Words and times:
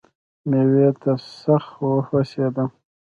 مېوې 0.49 0.89
ته 1.01 1.11
سخت 1.41 1.71
وهوسېدم. 1.87 2.69